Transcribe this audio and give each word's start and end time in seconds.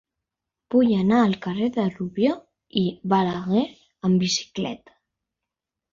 Vull 0.75 0.93
anar 0.99 1.19
al 1.25 1.35
carrer 1.43 1.67
de 1.75 1.85
Rubió 1.91 2.33
i 2.83 2.85
Balaguer 3.15 3.67
amb 4.11 4.25
bicicleta. 4.27 5.01